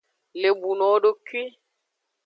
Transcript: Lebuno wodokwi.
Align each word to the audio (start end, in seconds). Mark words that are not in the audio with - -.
Lebuno 0.41 0.83
wodokwi. 0.91 1.41